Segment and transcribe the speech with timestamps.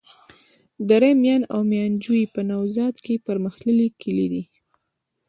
[0.89, 4.43] دره میان او ميانجوی په نوزاد کي پرمختللي کلي دي.